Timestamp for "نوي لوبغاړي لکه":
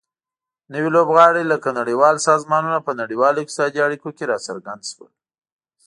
0.73-1.69